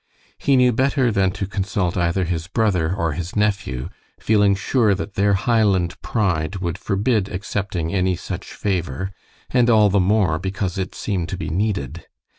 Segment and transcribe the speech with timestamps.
[0.39, 3.89] He knew better than to consult either his brother or his nephew,
[4.19, 9.11] feeling sure that their Highland pride would forbid accepting any such favor,
[9.51, 12.07] and all the more because it seemed to be needed.